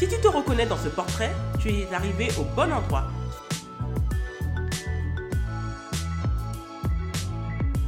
[0.00, 1.30] Si tu te reconnais dans ce portrait,
[1.60, 3.04] tu es arrivé au bon endroit.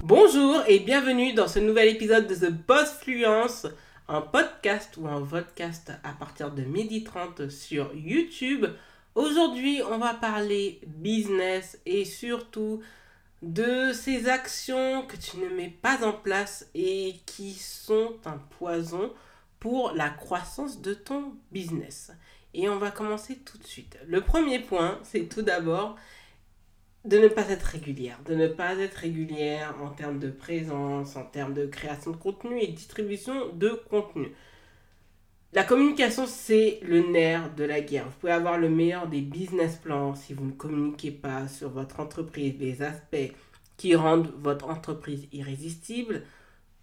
[0.02, 3.66] Bonjour et bienvenue dans ce nouvel épisode de The Boss Fluence,
[4.08, 8.66] un podcast ou un podcast à partir de 12h30 sur YouTube.
[9.14, 12.82] Aujourd'hui, on va parler business et surtout
[13.40, 19.10] de ces actions que tu ne mets pas en place et qui sont un poison
[19.62, 22.10] pour la croissance de ton business.
[22.52, 23.96] Et on va commencer tout de suite.
[24.08, 25.94] Le premier point, c'est tout d'abord
[27.04, 28.18] de ne pas être régulière.
[28.26, 32.60] De ne pas être régulière en termes de présence, en termes de création de contenu
[32.60, 34.32] et distribution de contenu.
[35.52, 38.06] La communication, c'est le nerf de la guerre.
[38.06, 42.00] Vous pouvez avoir le meilleur des business plans si vous ne communiquez pas sur votre
[42.00, 43.32] entreprise, les aspects
[43.76, 46.24] qui rendent votre entreprise irrésistible.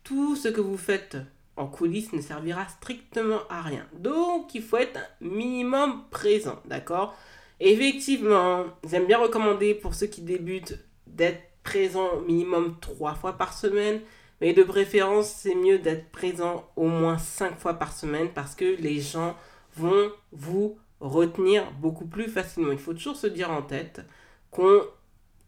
[0.06, 1.17] Tout ce que vous faites
[1.60, 3.86] en coulisses ne servira strictement à rien.
[3.94, 7.16] Donc, il faut être minimum présent, d'accord?
[7.60, 14.00] Effectivement, j'aime bien recommander pour ceux qui débutent d'être présent minimum trois fois par semaine.
[14.40, 18.78] Mais de préférence, c'est mieux d'être présent au moins 5 fois par semaine parce que
[18.80, 19.36] les gens
[19.76, 22.72] vont vous retenir beaucoup plus facilement.
[22.72, 24.00] Il faut toujours se dire en tête
[24.50, 24.82] qu'on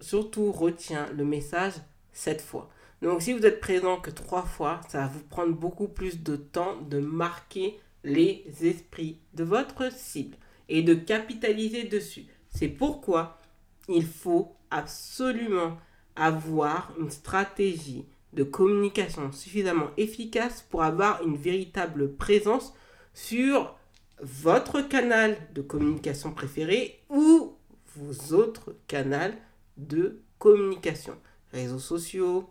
[0.02, 1.75] surtout retient le message
[2.12, 2.70] 7 fois.
[3.02, 6.35] Donc si vous êtes présent que 3 fois, ça va vous prendre beaucoup plus de
[6.35, 10.38] temps de marquer les esprits de votre cible
[10.69, 12.25] et de capitaliser dessus.
[12.49, 13.39] C'est pourquoi
[13.88, 15.77] il faut absolument
[16.16, 22.73] avoir une stratégie de communication suffisamment efficace pour avoir une véritable présence
[23.13, 23.75] sur
[24.22, 27.56] votre canal de communication préféré ou
[27.95, 29.34] vos autres canaux
[29.78, 31.16] de communication.
[31.51, 32.50] Réseaux sociaux,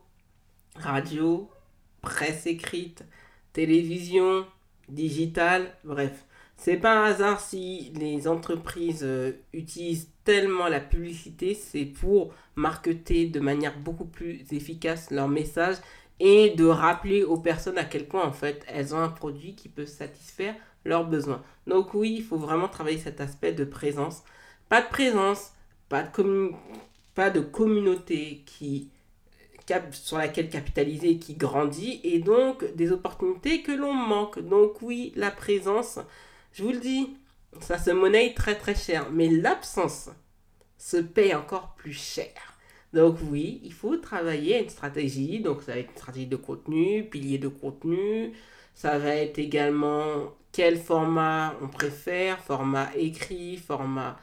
[0.77, 1.51] radio,
[2.03, 3.05] presse écrite,
[3.53, 4.47] télévision,
[4.89, 6.25] digital, bref.
[6.57, 13.27] C'est pas un hasard si les entreprises euh, utilisent tellement la publicité, c'est pour marketer
[13.27, 15.77] de manière beaucoup plus efficace leur message
[16.19, 19.71] et de rappeler aux personnes à quel point en fait elles ont un produit qui
[19.71, 20.55] peut satisfaire
[20.85, 21.43] leurs besoins.
[21.67, 24.23] Donc oui, il faut vraiment travailler cet aspect de présence.
[24.69, 25.53] Pas de présence,
[25.89, 26.51] pas de,
[27.15, 28.91] pas de communauté qui
[29.93, 34.41] sur laquelle capitaliser qui grandit et donc des opportunités que l'on manque.
[34.41, 35.99] Donc oui, la présence,
[36.53, 37.17] je vous le dis,
[37.61, 40.11] ça se monnaie très très cher, mais l'absence
[40.79, 42.33] se paye encore plus cher.
[42.93, 45.41] Donc oui, il faut travailler une stratégie.
[45.41, 48.33] Donc ça va être une stratégie de contenu, pilier de contenu.
[48.75, 54.19] Ça va être également quel format on préfère, format écrit, format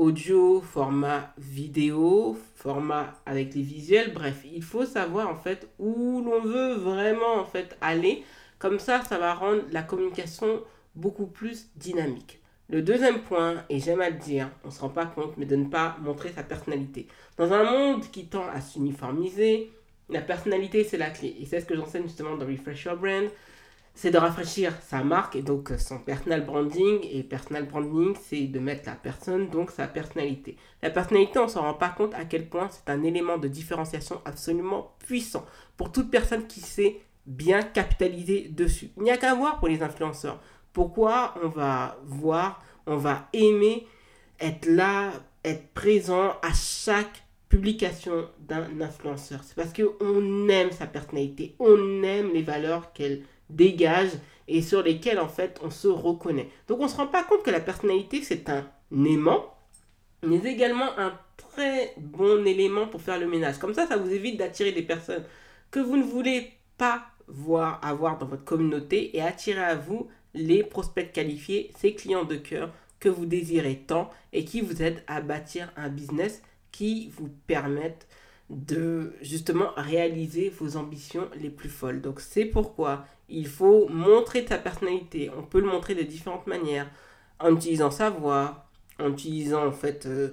[0.00, 4.14] audio, format vidéo, format avec les visuels.
[4.14, 8.24] Bref, il faut savoir en fait où l'on veut vraiment en fait aller.
[8.58, 10.62] Comme ça, ça va rendre la communication
[10.94, 12.40] beaucoup plus dynamique.
[12.70, 15.44] Le deuxième point, et j'aime à le dire, on ne se rend pas compte, mais
[15.44, 17.06] de ne pas montrer sa personnalité.
[17.36, 19.70] Dans un monde qui tend à s'uniformiser,
[20.08, 21.36] la personnalité, c'est la clé.
[21.38, 23.28] Et c'est ce que j'enseigne justement dans Refresh Your Brand.
[24.02, 27.00] C'est de rafraîchir sa marque et donc son personal branding.
[27.12, 30.56] Et personal branding, c'est de mettre la personne, donc sa personnalité.
[30.80, 33.46] La personnalité, on ne s'en rend pas compte à quel point c'est un élément de
[33.46, 35.44] différenciation absolument puissant
[35.76, 38.88] pour toute personne qui sait bien capitaliser dessus.
[38.96, 40.40] Il n'y a qu'à voir pour les influenceurs.
[40.72, 43.86] Pourquoi on va voir, on va aimer
[44.40, 45.10] être là,
[45.44, 49.40] être présent à chaque publication d'un influenceur?
[49.44, 54.10] C'est parce qu'on aime sa personnalité, on aime les valeurs qu'elle dégage
[54.48, 56.48] et sur lesquelles en fait on se reconnaît.
[56.68, 59.44] Donc on ne se rend pas compte que la personnalité c'est un aimant,
[60.22, 63.58] mais également un très bon élément pour faire le ménage.
[63.58, 65.24] Comme ça, ça vous évite d'attirer des personnes
[65.70, 70.62] que vous ne voulez pas voir avoir dans votre communauté et attirer à vous les
[70.62, 75.20] prospects qualifiés, ces clients de cœur que vous désirez tant et qui vous aident à
[75.20, 78.06] bâtir un business qui vous permette
[78.50, 82.00] de justement réaliser vos ambitions les plus folles.
[82.00, 85.30] Donc c'est pourquoi il faut montrer ta personnalité.
[85.36, 86.90] On peut le montrer de différentes manières
[87.38, 88.66] en utilisant sa voix,
[88.98, 90.30] en utilisant en fait euh,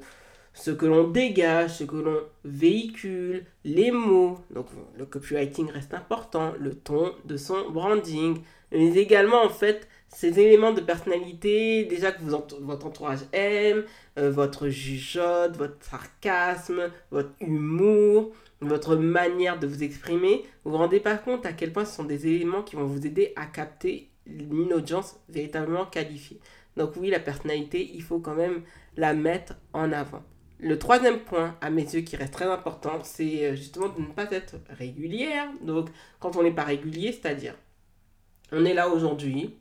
[0.53, 4.39] ce que l'on dégage, ce que l'on véhicule, les mots.
[4.51, 4.67] Donc
[4.97, 8.41] le copywriting reste important, le ton de son branding,
[8.71, 12.31] mais également en fait ces éléments de personnalité, déjà que vous
[12.61, 13.83] votre entourage aime,
[14.17, 18.31] euh, votre jugeote, votre sarcasme, votre humour,
[18.61, 22.03] votre manière de vous exprimer, vous vous rendez pas compte à quel point ce sont
[22.03, 26.39] des éléments qui vont vous aider à capter une audience véritablement qualifiée.
[26.75, 28.63] Donc oui, la personnalité, il faut quand même
[28.95, 30.23] la mettre en avant.
[30.59, 34.07] Le troisième point, à mes yeux, qui reste très important, c'est euh, justement de ne
[34.07, 35.47] pas être régulière.
[35.61, 35.89] Donc,
[36.19, 37.53] quand on n'est pas régulier, c'est-à-dire,
[38.51, 39.55] on est là aujourd'hui,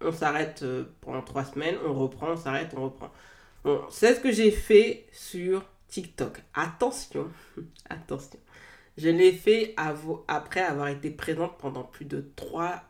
[0.00, 3.10] on s'arrête euh, pendant trois semaines, on reprend, on s'arrête, on reprend.
[3.64, 6.42] Bon, c'est ce que j'ai fait sur TikTok.
[6.54, 7.28] Attention,
[7.90, 8.38] attention.
[8.96, 9.74] Je l'ai fait
[10.28, 12.82] après avoir été présente pendant plus de trois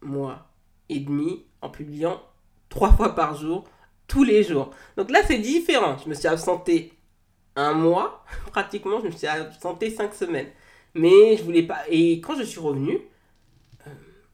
[0.00, 0.48] mois
[0.88, 2.20] et demi en publiant
[2.68, 3.64] trois fois par jour,
[4.06, 4.70] tous les jours.
[4.96, 5.96] Donc là, c'est différent.
[6.02, 6.92] Je me suis absenté
[7.56, 10.48] un mois, pratiquement, je me suis absenté cinq semaines.
[10.94, 11.82] Mais je voulais pas.
[11.88, 13.00] Et quand je suis revenue,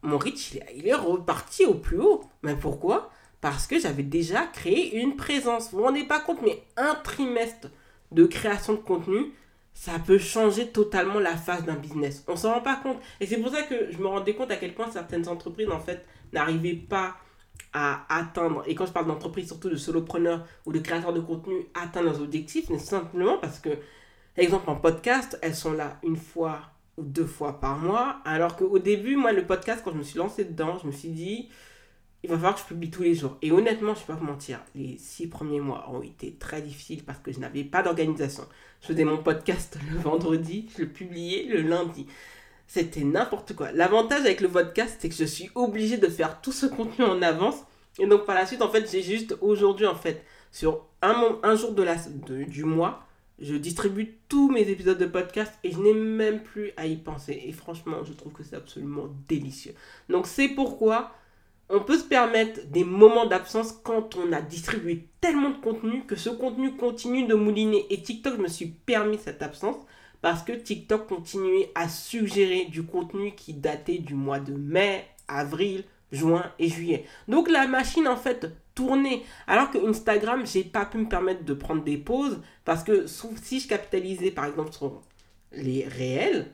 [0.02, 2.22] mon reach, il est reparti au plus haut.
[2.42, 3.10] Mais pourquoi?
[3.40, 5.70] Parce que j'avais déjà créé une présence.
[5.70, 7.68] Vous vous rendez pas compte, mais un trimestre
[8.12, 9.32] de création de contenu,
[9.72, 12.24] ça peut changer totalement la phase d'un business.
[12.28, 12.98] On s'en rend pas compte.
[13.20, 15.80] Et c'est pour ça que je me rendais compte à quel point certaines entreprises, en
[15.80, 17.16] fait, n'arrivaient pas
[17.72, 21.66] à atteindre, et quand je parle d'entreprise, surtout de solopreneurs ou de créateurs de contenu,
[21.74, 23.70] atteindre leurs objectifs, mais simplement parce que,
[24.36, 26.62] exemple en podcast, elles sont là une fois
[26.98, 30.44] deux fois par mois, alors qu'au début, moi, le podcast, quand je me suis lancé
[30.44, 31.48] dedans, je me suis dit,
[32.22, 33.38] il va falloir que je publie tous les jours.
[33.42, 36.60] Et honnêtement, je ne vais pas vous mentir, les six premiers mois ont été très
[36.60, 38.44] difficiles parce que je n'avais pas d'organisation.
[38.82, 42.06] Je faisais mon podcast le vendredi, je le publiais le lundi.
[42.66, 43.72] C'était n'importe quoi.
[43.72, 47.20] L'avantage avec le podcast, c'est que je suis obligée de faire tout ce contenu en
[47.22, 47.56] avance.
[47.98, 51.56] Et donc par la suite, en fait, j'ai juste aujourd'hui, en fait, sur un, un
[51.56, 51.96] jour de la,
[52.26, 53.06] du mois,
[53.40, 57.42] je distribue tous mes épisodes de podcast et je n'ai même plus à y penser.
[57.46, 59.74] Et franchement, je trouve que c'est absolument délicieux.
[60.08, 61.12] Donc c'est pourquoi
[61.68, 66.16] on peut se permettre des moments d'absence quand on a distribué tellement de contenu que
[66.16, 67.86] ce contenu continue de mouliner.
[67.90, 69.76] Et TikTok, je me suis permis cette absence
[70.20, 75.84] parce que TikTok continuait à suggérer du contenu qui datait du mois de mai, avril,
[76.12, 77.04] juin et juillet.
[77.28, 78.48] Donc la machine en fait
[79.46, 83.60] Alors que Instagram, j'ai pas pu me permettre de prendre des pauses parce que si
[83.60, 85.02] je capitalisais par exemple sur
[85.52, 86.52] les réels,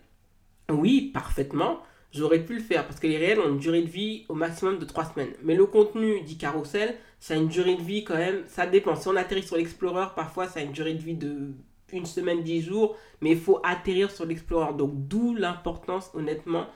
[0.70, 1.81] oui, parfaitement,
[2.12, 4.78] j'aurais pu le faire parce que les réels ont une durée de vie au maximum
[4.78, 5.32] de 3 semaines.
[5.43, 8.96] Mais le contenu dit carousel, ça a une durée de vie quand même, ça dépend.
[8.96, 11.52] Si on atterrit sur l'Explorer, parfois ça a une durée de vie de
[11.93, 14.75] une semaine, dix jours, mais il faut atterrir sur l'Explorer.
[14.75, 16.67] Donc d'où l'importance, honnêtement,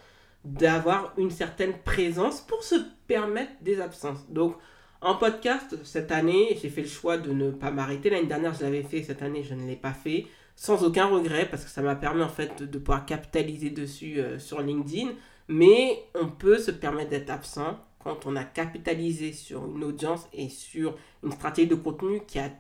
[0.45, 2.77] d'avoir une certaine présence pour se
[3.07, 4.31] permettre des absences.
[4.31, 4.57] Donc
[5.03, 8.11] en podcast, cette année, j'ai fait le choix de ne pas m'arrêter.
[8.11, 10.27] L'année dernière, je l'avais fait, cette année, je ne l'ai pas fait.
[10.57, 14.39] Sans aucun regret, parce que ça m'a permis en fait de, pouvoir capitaliser dessus euh,
[14.39, 15.13] sur LinkedIn.
[15.49, 20.49] Mais on peut se permettre d'être absent quand on a capitalisé sur une audience et
[20.49, 22.51] sur une stratégie de contenu qui a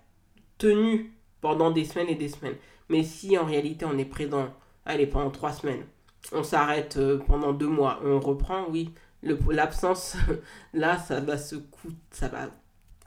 [0.56, 2.56] tenu pendant des semaines et des semaines.
[2.88, 4.48] Mais si en réalité on est présent,
[4.86, 5.84] allez, pendant trois semaines,
[6.32, 8.92] on s'arrête euh, pendant deux mois, on reprend, oui,
[9.22, 10.16] l'absence,
[10.72, 12.48] là, ça va, se coûter, ça va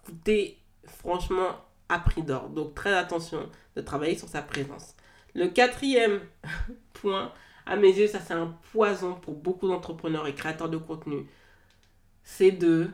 [0.05, 1.49] coûter franchement
[1.89, 2.49] à prix d'or.
[2.49, 4.95] Donc très attention de travailler sur sa présence.
[5.33, 6.21] Le quatrième
[6.93, 7.31] point,
[7.65, 11.27] à mes yeux, ça c'est un poison pour beaucoup d'entrepreneurs et créateurs de contenu,
[12.23, 12.89] c'est de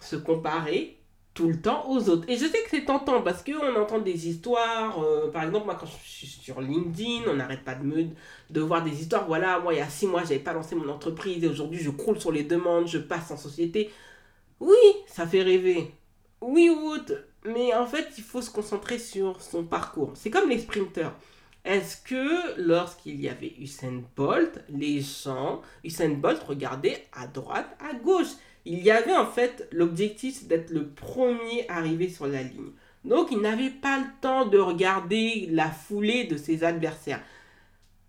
[0.00, 0.99] se comparer
[1.40, 2.28] tout le temps aux autres.
[2.28, 5.02] Et je sais que c'est tentant parce qu'on entend des histoires.
[5.02, 8.08] Euh, par exemple, moi, quand je suis sur LinkedIn, on n'arrête pas de me
[8.50, 9.26] de voir des histoires.
[9.26, 11.88] Voilà, moi, il y a six mois, j'avais pas lancé mon entreprise et aujourd'hui, je
[11.88, 13.90] croule sur les demandes, je passe en société.
[14.60, 15.94] Oui, ça fait rêver.
[16.42, 17.24] Oui, Wood.
[17.46, 20.10] Mais en fait, il faut se concentrer sur son parcours.
[20.14, 21.14] C'est comme les sprinteurs.
[21.64, 27.94] Est-ce que lorsqu'il y avait Usain Bolt, les gens, Usain Bolt regardait à droite, à
[27.94, 28.34] gauche?
[28.64, 32.72] Il y avait en fait l'objectif d'être le premier arrivé sur la ligne.
[33.04, 37.22] Donc il n'avait pas le temps de regarder la foulée de ses adversaires.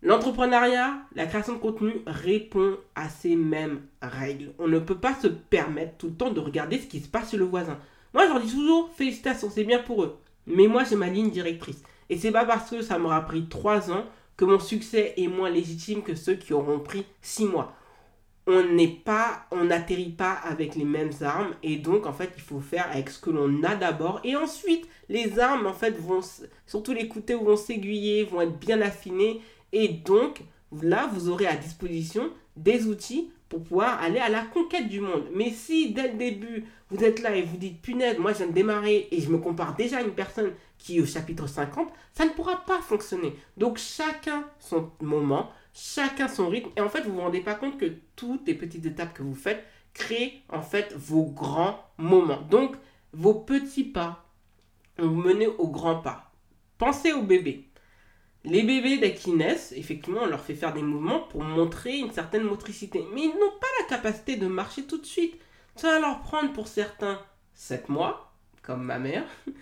[0.02, 4.52] L'entrepreneuriat, la création de contenu répond à ces mêmes règles.
[4.58, 7.30] On ne peut pas se permettre tout le temps de regarder ce qui se passe
[7.30, 7.78] chez le voisin.
[8.12, 10.18] Moi, je leur dis toujours félicitations, c'est bien pour eux.
[10.46, 11.82] Mais moi, j'ai ma ligne directrice.
[12.10, 14.04] Et c'est pas parce que ça m'aura pris 3 ans
[14.36, 17.74] que mon succès est moins légitime que ceux qui auront pris 6 mois
[18.46, 22.42] on n'est pas, on n'atterrit pas avec les mêmes armes et donc en fait il
[22.42, 26.20] faut faire avec ce que l'on a d'abord et ensuite les armes en fait vont,
[26.66, 29.40] surtout les couteaux vont s'aiguiller, vont être bien affinés
[29.72, 30.42] et donc
[30.82, 35.24] là vous aurez à disposition des outils pour pouvoir aller à la conquête du monde.
[35.34, 38.46] Mais si dès le début vous êtes là et vous dites punaise, moi je viens
[38.48, 41.88] de démarrer et je me compare déjà à une personne qui est au chapitre 50,
[42.12, 43.36] ça ne pourra pas fonctionner.
[43.56, 46.70] Donc chacun son moment, chacun son rythme.
[46.76, 49.34] Et en fait, vous vous rendez pas compte que toutes les petites étapes que vous
[49.34, 49.64] faites
[49.94, 52.42] créez en fait vos grands moments.
[52.42, 52.76] Donc,
[53.12, 54.24] vos petits pas,
[54.98, 56.30] vous menez au grand pas.
[56.78, 57.68] Pensez aux bébés.
[58.44, 62.10] Les bébés, dès qu'ils naissent, effectivement, on leur fait faire des mouvements pour montrer une
[62.10, 63.04] certaine motricité.
[63.14, 65.40] Mais ils n'ont pas la capacité de marcher tout de suite.
[65.76, 67.20] Ça va leur prendre pour certains
[67.54, 69.24] 7 mois, comme ma mère.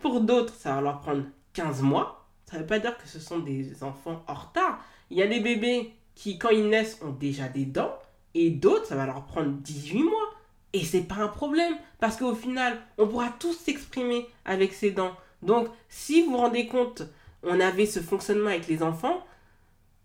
[0.00, 2.28] Pour d'autres, ça va leur prendre 15 mois.
[2.44, 4.80] Ça ne veut pas dire que ce sont des enfants en retard.
[5.10, 7.98] Il y a des bébés qui, quand ils naissent, ont déjà des dents.
[8.34, 10.34] Et d'autres, ça va leur prendre 18 mois.
[10.72, 11.74] Et c'est pas un problème.
[11.98, 15.16] Parce qu'au final, on pourra tous s'exprimer avec ces dents.
[15.42, 17.02] Donc, si vous vous rendez compte,
[17.42, 19.24] on avait ce fonctionnement avec les enfants,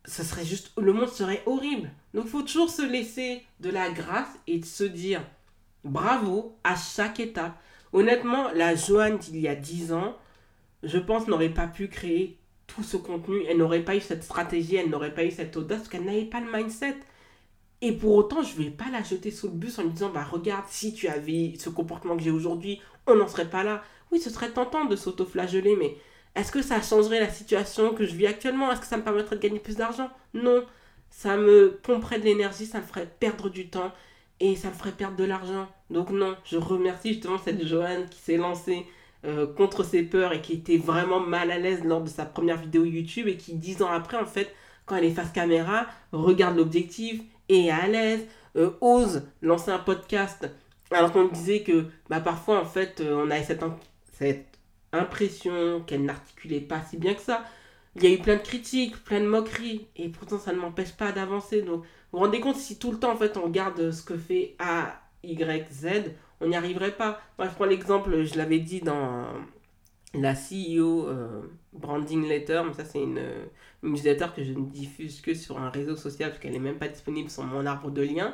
[0.06, 1.90] ce serait juste, le monde serait horrible.
[2.14, 5.22] Donc, il faut toujours se laisser de la grâce et de se dire
[5.84, 7.58] bravo à chaque étape.
[7.92, 10.16] Honnêtement, la Joanne d'il y a 10 ans,
[10.84, 13.44] je pense, n'aurait pas pu créer tout ce contenu.
[13.48, 16.26] Elle n'aurait pas eu cette stratégie, elle n'aurait pas eu cette audace, parce qu'elle n'avait
[16.26, 16.98] pas le mindset.
[17.82, 20.10] Et pour autant, je ne vais pas la jeter sous le bus en lui disant,
[20.10, 23.84] bah regarde, si tu avais ce comportement que j'ai aujourd'hui, on n'en serait pas là.
[24.12, 25.98] Oui, ce serait tentant de s'auto-flageller, mais
[26.36, 28.72] est-ce que ça changerait la situation que je vis actuellement?
[28.72, 30.10] Est-ce que ça me permettrait de gagner plus d'argent?
[30.34, 30.66] Non.
[31.10, 33.92] Ça me pomperait de l'énergie, ça me ferait perdre du temps
[34.40, 35.70] et ça me ferait perdre de l'argent.
[35.92, 38.88] Donc non, je remercie justement cette Joanne qui s'est lancée
[39.26, 42.58] euh, contre ses peurs et qui était vraiment mal à l'aise lors de sa première
[42.58, 44.54] vidéo YouTube et qui dix ans après en fait
[44.86, 48.26] quand elle est face caméra regarde l'objectif et est à l'aise,
[48.56, 50.50] euh, ose lancer un podcast
[50.92, 53.64] alors qu'on disait que bah, parfois en fait euh, on avait cette,
[54.14, 54.48] cette
[54.92, 57.44] impression qu'elle n'articulait pas si bien que ça.
[57.96, 60.94] Il y a eu plein de critiques, plein de moqueries, et pourtant ça ne m'empêche
[60.94, 61.62] pas d'avancer.
[61.62, 64.18] Donc vous vous rendez compte si tout le temps en fait on regarde ce que
[64.18, 65.88] fait A, Y, Z,
[66.44, 67.22] on n'y arriverait pas.
[67.38, 69.28] Moi je prends l'exemple, je l'avais dit dans
[70.14, 71.42] la CEO euh,
[71.74, 73.22] Branding Letter, mais ça c'est une,
[73.82, 76.78] une, newsletter que je ne diffuse que sur un réseau social parce qu'elle n'est même
[76.78, 78.34] pas disponible sur mon arbre de liens.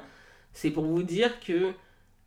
[0.53, 1.73] C'est pour vous dire que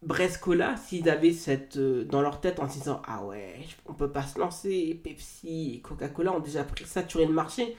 [0.03, 3.55] Brescola, s'ils avaient cette euh, dans leur tête en se disant ah ouais,
[3.87, 7.77] on peut pas se lancer, Pepsi et Coca-Cola ont déjà pris saturé le marché.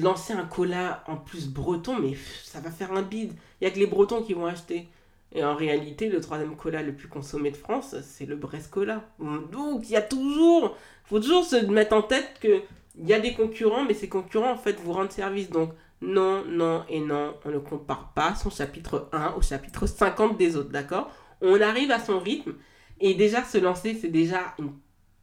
[0.00, 3.32] Lancer un cola en plus breton, mais ça va faire un bide.
[3.60, 4.88] Il y a que les Bretons qui vont acheter.
[5.34, 9.04] Et en réalité, le troisième cola le plus consommé de France, c'est le Brescola.
[9.50, 12.62] Donc il y a toujours, faut toujours se mettre en tête que
[12.96, 15.50] il y a des concurrents, mais ces concurrents en fait vous rendent service.
[15.50, 20.36] Donc non, non et non, on ne compare pas son chapitre 1 au chapitre 50
[20.38, 21.10] des autres, d'accord?
[21.40, 22.54] On arrive à son rythme
[23.00, 24.72] et déjà se lancer, c'est déjà une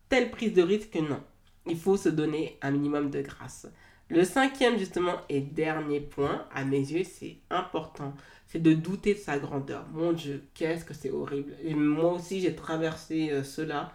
[0.10, 1.24] telle prise de risque que non.
[1.66, 3.68] Il faut se donner un minimum de grâce.
[4.10, 8.14] Le cinquième justement et dernier point, à mes yeux, c'est important,
[8.52, 9.86] c'est de douter de sa grandeur.
[9.94, 11.54] Mon Dieu, qu'est-ce que c'est horrible.
[11.64, 13.94] Et moi aussi, j'ai traversé euh, cela.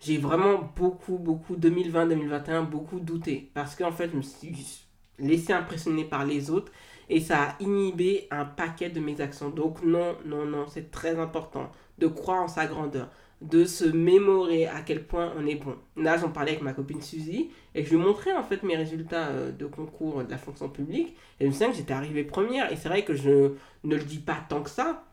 [0.00, 3.52] J'ai vraiment beaucoup, beaucoup, 2020-2021, beaucoup douté.
[3.54, 4.84] Parce qu'en fait, je me suis
[5.20, 6.72] laissé impressionner par les autres
[7.08, 9.50] et ça a inhibé un paquet de mes actions.
[9.50, 13.08] Donc non, non, non, c'est très important de croire en sa grandeur,
[13.40, 15.76] de se mémorer à quel point on est bon.
[15.96, 19.28] Là, j'en parlais avec ma copine Suzy et je lui montrais en fait mes résultats
[19.28, 22.72] euh, de concours de la fonction publique et je me souviens que j'étais arrivée première
[22.72, 23.52] et c'est vrai que je
[23.84, 25.04] ne le dis pas tant que ça.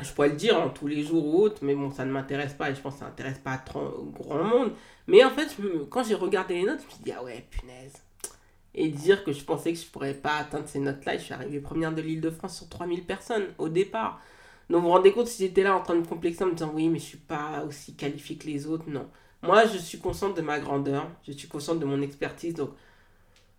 [0.00, 2.54] Je pourrais le dire en tous les jours ou autres, mais bon, ça ne m'intéresse
[2.54, 4.72] pas et je pense que ça n'intéresse pas trop grand monde.
[5.06, 5.56] Mais en fait,
[5.90, 8.02] quand j'ai regardé les notes, je me suis dit, ah ouais, punaise,
[8.74, 11.18] et dire que je pensais que je pourrais pas atteindre ces notes-là.
[11.18, 14.20] Je suis arrivée première de l'île de France sur 3000 personnes au départ.
[14.70, 16.72] Donc vous vous rendez compte si j'étais là en train de complexer en me disant
[16.74, 19.08] oui mais je suis pas aussi qualifiée que les autres, non.
[19.42, 22.54] Moi je suis consciente de ma grandeur, je suis consciente de mon expertise.
[22.54, 22.70] Donc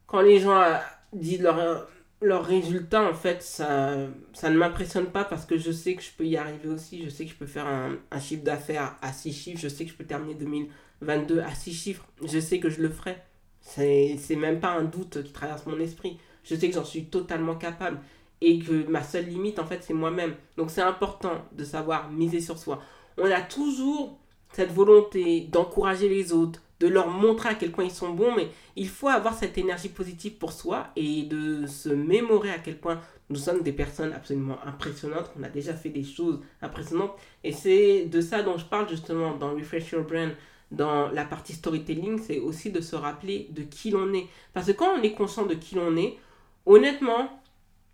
[0.08, 0.78] quand les gens euh,
[1.14, 1.88] disent leurs
[2.22, 3.96] leur résultats en fait ça,
[4.34, 7.04] ça ne m'impressionne pas parce que je sais que je peux y arriver aussi.
[7.04, 9.86] Je sais que je peux faire un, un chiffre d'affaires à 6 chiffres, je sais
[9.86, 13.18] que je peux terminer 2022 à 6 chiffres, je sais que je le ferai.
[13.64, 16.20] C'est même pas un doute qui traverse mon esprit.
[16.44, 18.00] Je sais que j'en suis totalement capable
[18.42, 20.36] et que ma seule limite, en fait, c'est moi-même.
[20.58, 22.82] Donc c'est important de savoir miser sur soi.
[23.18, 24.20] On a toujours
[24.52, 28.50] cette volonté d'encourager les autres, de leur montrer à quel point ils sont bons, mais
[28.76, 33.00] il faut avoir cette énergie positive pour soi et de se mémorer à quel point
[33.30, 37.14] nous sommes des personnes absolument impressionnantes, on a déjà fait des choses impressionnantes.
[37.44, 40.32] Et c'est de ça dont je parle justement dans Refresh Your Brain,
[40.74, 44.28] dans la partie storytelling, c'est aussi de se rappeler de qui l'on est.
[44.54, 46.18] Parce que quand on est conscient de qui l'on est,
[46.66, 47.42] honnêtement,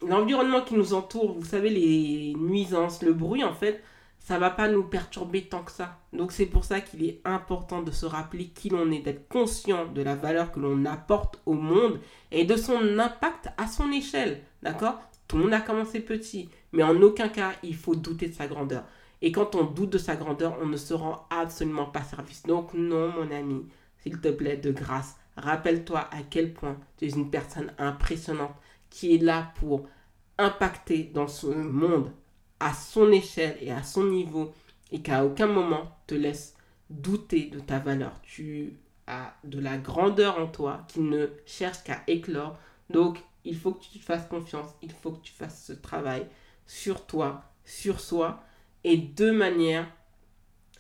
[0.08, 3.84] l'environnement qui nous entoure, vous savez, les nuisances, le bruit, en fait,
[4.20, 5.98] ça va pas nous perturber tant que ça.
[6.14, 9.88] Donc c'est pour ça qu'il est important de se rappeler qui l'on est, d'être conscient
[9.88, 12.00] de la valeur que l'on apporte au monde
[12.32, 14.44] et de son impact à son échelle.
[14.62, 15.00] D'accord?
[15.28, 18.48] Tout le monde a commencé petit, mais en aucun cas il faut douter de sa
[18.48, 18.84] grandeur.
[19.22, 22.44] Et quand on doute de sa grandeur, on ne se rend absolument pas service.
[22.44, 27.10] Donc non, mon ami, s'il te plaît, de grâce, rappelle-toi à quel point tu es
[27.10, 28.56] une personne impressionnante
[28.90, 29.88] qui est là pour
[30.38, 32.12] impacter dans ce monde
[32.60, 34.54] à son échelle et à son niveau
[34.92, 36.56] et qu'à aucun moment te laisse
[36.90, 38.20] douter de ta valeur.
[38.22, 42.58] Tu as de la grandeur en toi qui ne cherche qu'à éclore.
[42.90, 46.28] Donc, il faut que tu te fasses confiance, il faut que tu fasses ce travail
[46.66, 48.44] sur toi, sur soi,
[48.84, 49.88] et de manière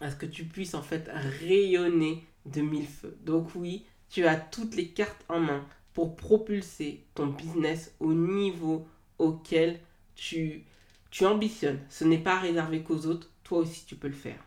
[0.01, 3.17] à ce que tu puisses en fait rayonner de mille feux.
[3.25, 8.87] Donc oui, tu as toutes les cartes en main pour propulser ton business au niveau
[9.17, 9.79] auquel
[10.15, 10.63] tu,
[11.11, 11.79] tu ambitionnes.
[11.89, 14.39] Ce n'est pas réservé qu'aux autres, toi aussi tu peux le faire.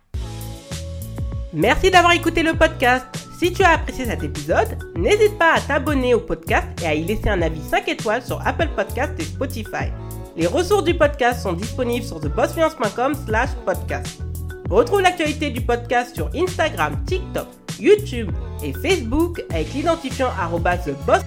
[1.53, 3.07] Merci d'avoir écouté le podcast.
[3.39, 7.05] Si tu as apprécié cet épisode, n'hésite pas à t'abonner au podcast et à y
[7.05, 9.91] laisser un avis 5 étoiles sur Apple Podcast et Spotify.
[10.37, 14.23] Les ressources du podcast sont disponibles sur thebossfluence.com slash podcast.
[14.71, 17.47] Retrouve l'actualité du podcast sur Instagram, TikTok,
[17.79, 18.31] YouTube
[18.65, 21.23] et Facebook avec l'identifiant arroba theboss